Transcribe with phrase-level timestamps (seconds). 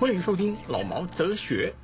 [0.00, 1.74] 欢迎收听老毛哲学。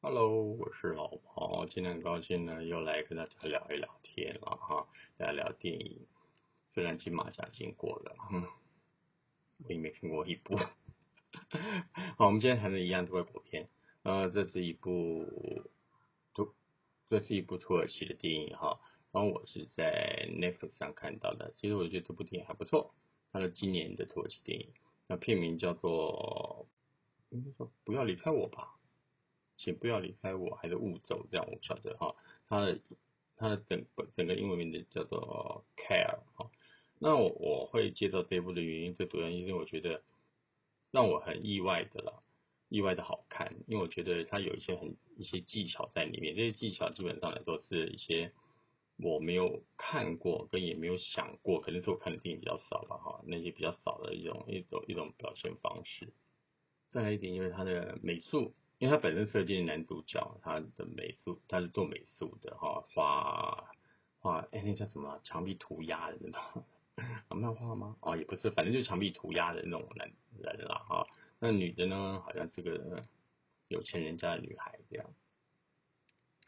[0.00, 4.86] Hello，我是老毛，今天很高兴呢，又来跟大家聊一聊天了哈，
[5.18, 6.06] 聊聊电影。
[6.70, 8.46] 虽然金马奖已经过了，嗯，
[9.64, 10.56] 我也没看过一部。
[12.16, 13.68] 好，我们今天谈的一样都是国片。
[14.04, 15.26] 呃，这是一部
[16.32, 16.54] 土，
[17.10, 18.78] 这是一部土耳其的电影哈。
[19.10, 22.94] 然后我是在 Netflix 上看到的，其实我觉得这部电影还不错。
[23.32, 24.68] 它是今年的土耳其电影。
[25.08, 26.68] 那片名叫做，
[27.30, 28.77] 应该说不要离开我吧，
[29.58, 32.14] 请不要离开我，还是勿走这样，我晓得哈。
[32.48, 32.80] 它的
[33.36, 33.84] 它的整
[34.14, 36.50] 整个英文名字叫做 Care 哈。
[36.98, 40.02] 那我我会介绍这部的原因，最主要因为我觉得
[40.90, 42.22] 让我很意外的了，
[42.70, 48.32] 意外的好看，因为我觉得它有一些很一些技巧在里面，这些技巧基本上来说是一些。
[49.00, 56.08] 我没有看过，跟也没有想过，可能是我看的电影比较少吧，哈，那些比较少的一种一种一种表现方式。
[56.88, 63.68] 再来一点，因为它的美术，因为他本身设计的男主角，他的美术他是做美术的，哈，画
[64.20, 65.20] 画，哎，那叫什么？
[65.24, 66.64] 墙壁涂鸦的那种，
[67.28, 67.96] 啊，漫画吗？
[68.00, 70.10] 哦，也不是，反正就是墙壁涂鸦的那种男
[70.40, 71.06] 人啦，哈。
[71.40, 73.02] 那女的呢，好像是个
[73.66, 75.10] 有钱人家的女孩，这样，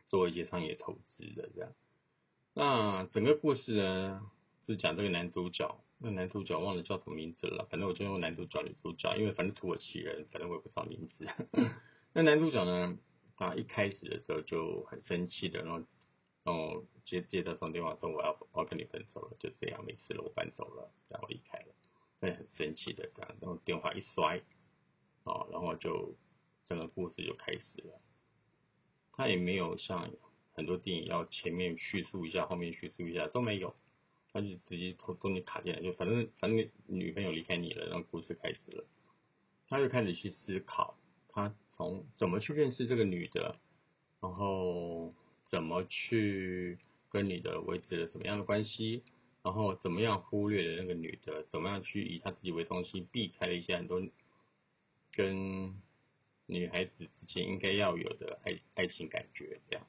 [0.06, 1.72] 做一些商业投资的这样。
[2.54, 4.30] 那整个故事呢，
[4.66, 11.26] 是讲这个男主角，那男主角忘了叫什么名字了，反正我就用男主角、女主角，因为反正土耳其人，反正我也不知道名字。
[12.12, 12.98] 那男主角呢，
[13.36, 15.86] 他一开始的时候就很生气的，然后，
[16.44, 21.74] 然后接接到通电话说我要我要跟你分手了，就这样没事了，我搬走了，然后离开了，
[22.20, 24.42] 那很生气的这样，然后电话一摔，
[25.24, 26.14] 哦，然后就
[26.66, 28.00] 整个故事就开始了，
[29.12, 30.10] 他也没有像。
[30.52, 33.74] 很多电影要前面叙述一下，后面叙述一下都没有，
[34.30, 38.84] 他就直接从中间卡进来，就反正反正女朋友离开你了，然后故事开始了，
[39.68, 40.98] 他就开始去思考，
[41.28, 43.56] 他从怎么去认识这个女的，
[44.20, 45.10] 然后
[45.46, 49.02] 怎么去跟女的维持了什么样的关系，
[49.42, 54.02] 然后怎么样忽略了那个女的，怎么样去以他自己为中心，避开了一些很多
[55.10, 55.74] 跟
[56.44, 59.86] 女孩子之间应该要有的爱爱情感觉，这样。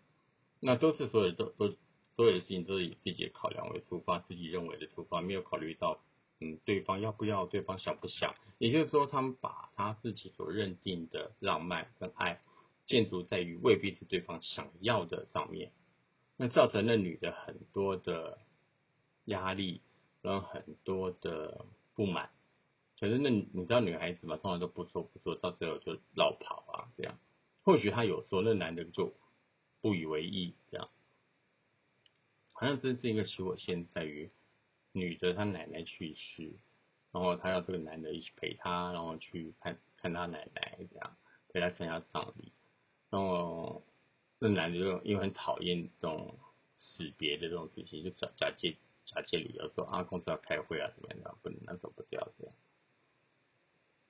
[0.62, 1.76] 那都是所有都都
[2.16, 6.02] 所有的事情都是以自己的考量为出发，自己认为的出发，没有考虑到
[6.42, 8.36] 嗯对方要不要，对方想不想。
[8.58, 12.42] 也就是说，他们把他自己所认定的浪漫跟爱
[12.86, 15.72] 建筑在于未必是对方想要的上面，
[16.36, 18.40] 那造成了女的很多的
[19.24, 19.82] 压力，
[20.22, 21.66] 然后很多的
[21.96, 22.30] 不满。
[23.00, 27.18] 可是那你知道女孩子嘛，通常都不说不说，到最后就绕跑啊这样。
[27.64, 29.14] 或许他有说，那男的就。
[29.84, 30.92] 不以为意，这样，
[32.54, 34.30] 好像真是一个起火线在于
[34.92, 36.52] 女的她奶奶去世，
[37.12, 41.16] 然后她要这个男的一起陪她，然后去看看她奶奶，这样
[41.50, 42.52] 陪她参加葬礼，
[43.10, 43.84] 然后
[44.40, 46.36] 那男的就因为很讨厌这种
[46.78, 48.76] 死别的这种事情，就假假借
[49.06, 52.56] 假借理由说啊公司要开会啊怎么样，不能那走不掉这样。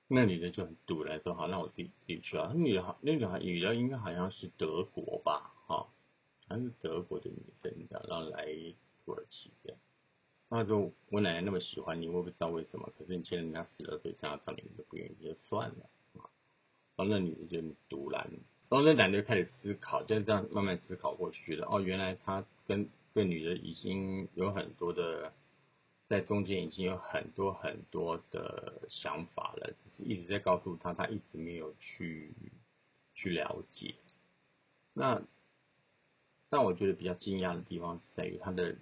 [0.08, 2.52] 那女的就很堵来说好，那我自己自己去啊。
[2.54, 8.46] 那女的好，那女孩女的应该好像是德国吧，哈，好像是德国的女生，然后来
[9.04, 9.78] 土耳其这样。
[10.54, 15.88] 那就我奶奶那么喜欢你，我也不知道为什么，可是你见人家死了，所以这样葬礼你都不愿意，就算了。
[16.14, 16.22] 然
[16.98, 18.30] 后那女的就独揽，
[18.68, 25.32] 然后那男的开始思考，就这样慢慢思考过去，觉得哦，原来他跟这女的已经有很多的。
[26.08, 32.34] 在中间已经有很多很多的想法了，只是一直在告诉他，他一直没有去
[33.14, 33.94] 去了解。
[34.92, 35.22] 那
[36.50, 38.76] 但我觉得比较惊讶的地方是在于他的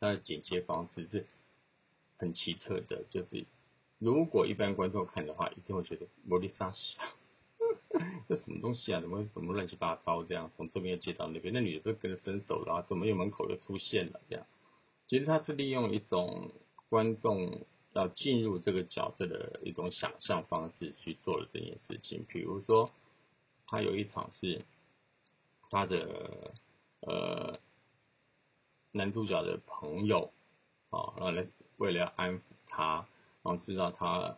[0.00, 1.26] 他的剪接方式是
[2.16, 3.44] 很奇特的，就是
[3.98, 6.96] 如果一般观众看的话，一定会觉得摩利莎西，
[8.26, 9.00] 这什么东西啊？
[9.00, 10.50] 怎么怎么乱七八糟这样？
[10.56, 14.46] 从这边接到那边，那女的都跟着分手了，怎么又门口又出现了这样？
[15.06, 16.52] 其实他是利用一种
[16.88, 22.24] 观众要进入这个角色的一种想象方式去做了这件事情。
[22.28, 22.90] 比如说，
[23.66, 24.64] 他有一场是
[25.68, 26.54] 他的
[27.00, 27.58] 呃
[28.92, 30.32] 男主角的朋友
[30.90, 31.46] 啊，然后来
[31.76, 33.06] 为了安抚他，
[33.42, 34.36] 然后知道他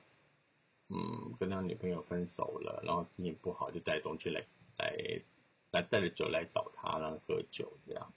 [0.90, 4.44] 嗯跟他女朋友分手了，然后心情不好，就带东西来
[4.78, 5.22] 来
[5.70, 8.12] 来带着酒来找他，然后喝酒这样。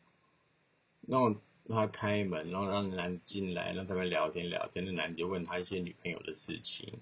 [1.08, 1.36] 然后
[1.70, 4.84] 他开门，然后让男进来，让他们聊天聊天。
[4.86, 7.00] 那男就问他一些女朋友的事情，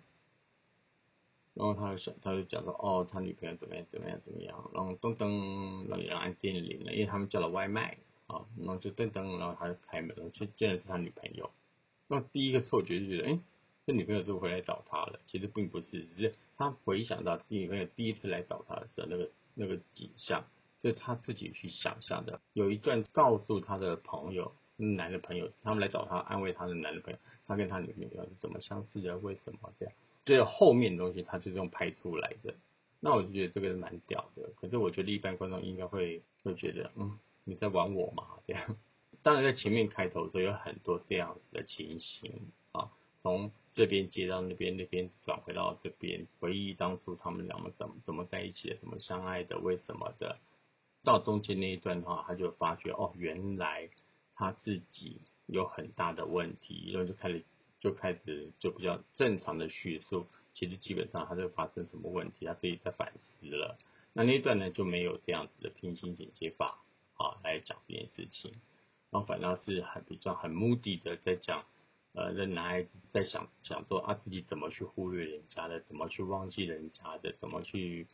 [1.54, 4.70] 然后他就想，他就讲说，哦，他女朋友怎么样怎么样怎么样。
[4.74, 7.98] 然后噔噔，然后有按电铃了，因为他们叫了外卖
[8.34, 11.52] 啊，然后就噔噔，然后他就开门，就见的是他女朋友。
[12.08, 13.40] 那第一个错觉就觉得，哎，
[13.86, 15.20] 这女朋友是不是回来找他了？
[15.28, 20.46] 其实并不是，只是他回想到女朋友第一次来找他的时候，那个那个景象。
[20.86, 22.42] 是他自己去想象的。
[22.52, 29.18] 有一段告诉他的朋友，男的朋友，他们来找他安慰他的男的朋友，他跟他女朋友是怎么相似的？
[29.18, 29.96] 为什么这样？
[30.26, 32.54] 这后面的东西他就用拍出来的。
[33.00, 34.50] 那我就觉得这个蛮屌的。
[34.60, 38.40] 可是我觉得一般观众应该会会觉得，嗯，你在玩我嘛？
[38.48, 38.78] 这样。
[39.22, 42.92] 当然在前面开头的时候有很多这样子的情形啊，
[43.22, 50.40] 从这边接到那边，那边转回到这边，回忆当初他们两个怎么怎么在一起的，怎么相爱的，为什么的。
[51.04, 53.90] 到中间那一段的话，他就发觉哦，原来
[54.36, 57.44] 他自己有很大的问题，然后就开始
[57.80, 63.78] 就开始就比较正常的叙述，其实基本上他就发生什么问题，他自己在反思了。
[64.14, 66.80] 那那一段呢就没有这样子的平行剪接法
[67.16, 68.52] 啊来讲这件事情，
[69.10, 71.66] 然后反倒是很比较很目的的在讲，
[72.14, 78.08] 呃，那男孩子在想想说啊自己怎么去忽略人家的，怎么去忘记人家的，怎么去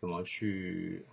[0.00, 1.06] 怎么去。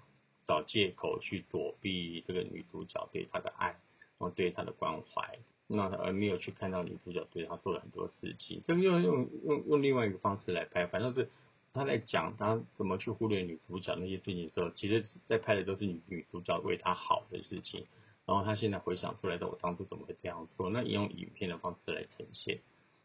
[0.45, 3.79] 找借口去躲避这个女主角对他的爱，然
[4.19, 8.61] 后对他的关怀，那而没有去看到女主角对他做了很多事情。
[8.65, 11.29] 这个用用用用另外一个方式来拍，反正是
[11.73, 17.85] 他在讲他怎么去忽略女主角那些事情的时候，其实在拍的都是女女主角为他好的事情。
[18.25, 20.69] 然后他现在回想出来的，我当初怎么会这样做？
[20.69, 22.61] 那用影片的方式来呈现。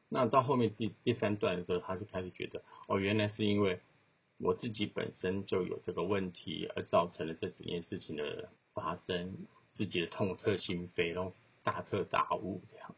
[0.08, 3.80] 那到后面第第三段的时候，他就开始觉得，哦，原来是因为。
[4.40, 9.36] 我自己本身就有这个问题，而造成了这几件事情的发生，
[9.74, 11.32] 自己的痛彻心扉，然后
[11.64, 12.94] 大彻大悟这样。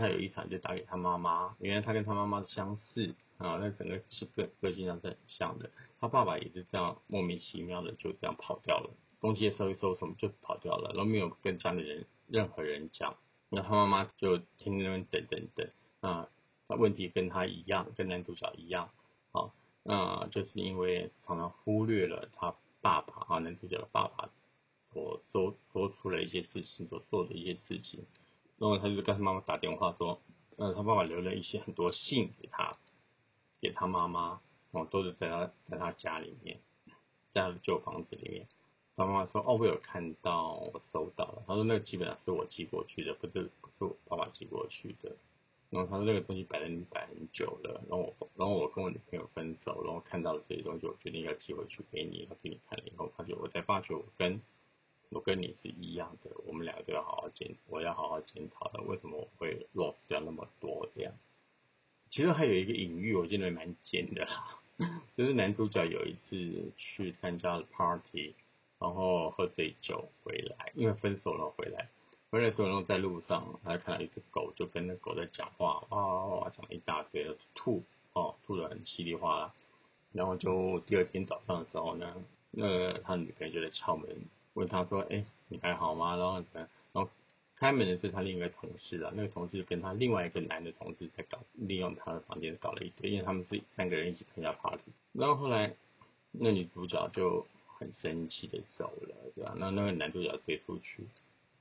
[0.00, 5.70] 他有一场就打给他妈妈，原来他跟他妈妈相似啊，那整个是个个性上是很像的。
[6.00, 13.16] 他爸爸也是这样莫名其妙的就这样跑掉了，东西收一收什么就跑掉了，然后没有跟家里人任何人讲。
[13.50, 15.70] 那他妈妈就天天那边等等等
[16.00, 16.28] 啊，
[16.68, 18.90] 那问题跟他一样，跟男主角一样
[19.32, 19.52] 啊。
[19.82, 24.30] 那就是因为常常忽略了他爸爸啊，男主角的爸爸
[24.92, 28.04] 所做做出了一些事情，所做的一些事情，
[28.60, 30.20] 然后他就跟他妈妈打电话说，
[30.58, 32.76] 呃，他爸爸留了一些很多信给他，
[33.62, 36.60] 给他妈妈，然后，都是在他在他家里面，
[37.30, 38.46] 在他的旧房子里面。
[38.96, 41.42] 他妈妈说，哦，我有看到，我收到了。
[41.46, 45.16] 他说，那个基本上是我寄过去的，不是不是我爸爸寄过去的。
[45.70, 54.42] 然后他说那个东西摆在你摆很久了，然后我然后我跟我女朋友分手，然后看到了这些东西，我决定要寄回去给你，要给你看了以后，发觉我才发觉我跟
[55.10, 61.12] 我跟你是一样的，我们两个都要好好检，我要好好检讨的，为什么我会 loss 掉那么多这样？
[62.08, 64.58] 其实还有一个隐喻，我觉得蛮尖的啦，
[65.16, 68.34] 就是男主角有一次去参加了 party，
[68.78, 71.88] 然后喝醉酒回来，因为分手了回来。
[72.30, 77.82] 回来的时候，在路上，他看到一只狗，就跟那狗在讲话，哇哇讲了一大堆，吐
[78.12, 79.54] 哦，吐的很稀里哗啦。
[80.12, 84.08] 然后就第二天早上的时候呢，那他女朋友就在敲门，
[84.54, 86.42] 问他说：“哎，你还好吗？”然后
[86.92, 87.10] 然后
[87.56, 94.92] 开门的是他另一个同事啊，那个同事跟他另外一个男的同事在搞，利用他的房间搞了一堆，因为他们是三个人一起参加 party。
[95.12, 95.74] 然后后来
[96.30, 97.46] 那女主角就
[97.78, 99.54] 很生气的走了，对吧？
[99.56, 101.04] 那那个男主角追出去。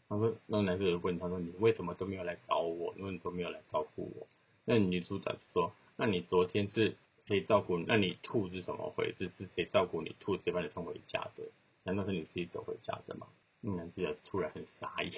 [0.08, 2.96] 他说：“那个男主角问他说，你为什么都没有来找我？
[2.98, 4.28] 因为你都没有来照顾我。”
[4.66, 7.78] 那女主角就说：“那你昨天是谁照顾？
[7.78, 9.30] 那你吐是怎么回事？
[9.38, 11.44] 是谁照顾你吐，谁把你送回家的？
[11.84, 13.28] 难道是你自己走回家的吗？”
[13.62, 15.14] 那男主角突然很傻眼，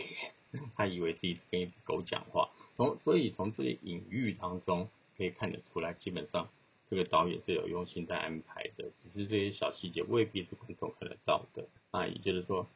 [0.75, 2.49] 他以为自己跟一只狗讲话。
[2.75, 6.49] 从所以从这些隐喻当中可以看得出来，基本上
[6.89, 12.07] 这个导演是有用心在安排的，只是这些小细节未必是观众看得到的啊。
[12.07, 12.67] 也就是说。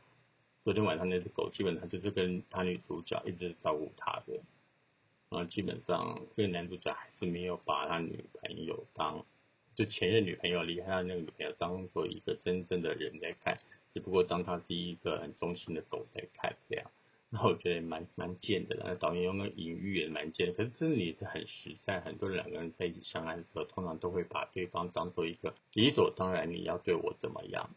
[0.64, 4.42] 昨天晚上那只狗基本上就是跟他女主角一直照顾他的，
[5.30, 9.24] 啊，基本上这个男主角还是没有把他女朋友当
[9.76, 13.58] 就前任女朋友离开他那个女朋友当做一个真正的人在看，
[13.94, 16.90] 只不过当他是一个很忠心的狗在看这样，
[17.30, 27.70] 然后我觉得蛮蛮贱的，那导演用那隐喻也蛮贱，可是真的也是很实在，很多人两个人在一起相爱的时候，通常都会把对方当做一个理所当然你要对我怎么样，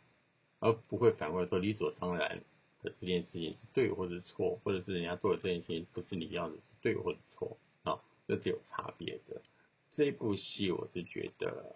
[0.60, 2.42] 而不会反过来说理所当然。
[2.80, 9.42] 的这件事情是对或者错，或者是人家做的这件事情不是你要的，是对或者错啊，这是有差别的。
[9.90, 11.74] 这部戏我是觉得，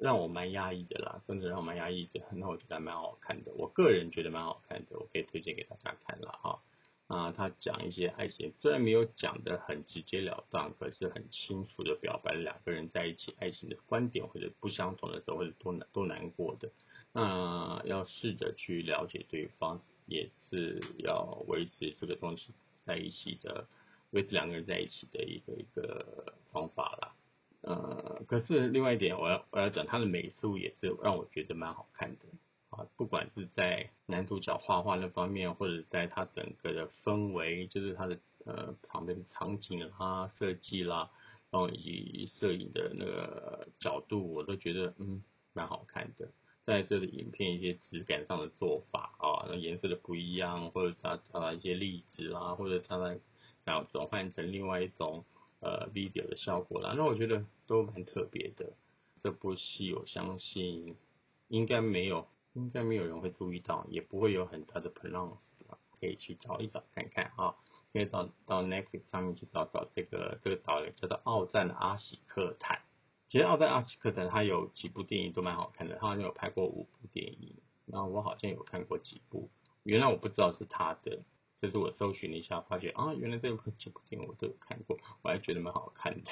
[0.00, 2.22] 让我蛮压抑的啦，甚至让我蛮压抑的。
[2.32, 6.62] 那我觉得蛮好看的，我个人觉得蛮好看的，我可以推荐给大家看了哈。
[7.06, 16.70] 啊，他讲一些爱情，虽然没有讲的很直截了当，可是很清楚的表白了两个人在一起爱情的观点或者不相同的时候，或者多难多难过的。
[17.12, 22.52] 那要试着去了解对方，也是要维持这个东西
[22.82, 23.66] 在一起的，
[24.12, 27.12] 维持两个人在一起的一个一个方法啦。
[27.62, 32.26] 呃，可是另外一点，我要我要讲他的美术也是让我觉得蛮好看的。
[32.70, 41.10] 啊，不管是在男主角画画那方面，或者在他整个的氛围，就是他的呃旁边的场景啊设计啦，
[41.50, 46.28] 然后以及摄影的那个角度，我都觉得嗯蛮好看的。
[46.62, 53.18] 在这里影片一些质感上的做法啊，那颜色的不一样，或者它它一些粒子啦，或者它在
[53.64, 55.24] 然后转换成另外一种
[55.60, 58.72] 呃 video 的效果啦，那我觉得都蛮特别的。
[59.22, 60.96] 这部戏我相信
[61.48, 62.26] 应该没有。
[62.54, 65.36] 应该没有人会注意到，也不会有很大的 pronounce
[66.00, 67.54] 可以去找一找看看啊，
[67.92, 72.82] 可以到到 Netflix 上面去找找这个这个导演叫做奥赞的阿喜克坦。
[73.28, 77.54] 其实奥赞阿喜克坦他有几部电影都蛮好看的，他好像有拍过五部电影，
[77.86, 79.48] 然后我好像有看过几部，
[79.84, 81.20] 原来我不知道是他的，
[81.60, 86.30] 这是我搜寻了一下，发觉啊，原来这部这部电影我都有看过，我还觉得蛮好看的，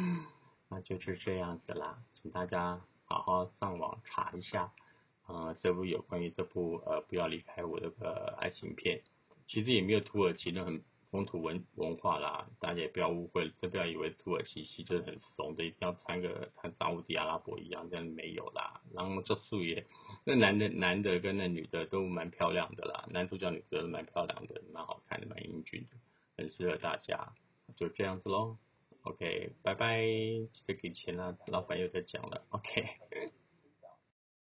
[0.70, 4.72] 那就是这样子啦，请大家好好上网查一下。
[5.26, 9.02] 啊，这部有关于这部呃不要离开我的个爱情片，
[9.46, 10.82] 其实也没有土耳其的很
[11.14, 18.80] 风土文文化啦，大家也不要误会，这不要以为土耳其西就是很怂的，一定要穿个像沙乌地阿拉伯一样，这样没有啦。
[18.92, 19.86] 然后这素颜，
[20.24, 25.96] 那男的男的跟那女的都蛮漂亮的啦，男主角女主角都蛮漂亮的，蛮好看的，蛮英俊的，
[26.36, 27.32] 很适合大家，
[27.76, 28.56] 就这样子喽。
[29.02, 32.44] OK，拜拜，记得给钱啦，老板又在讲了。
[32.48, 32.84] OK。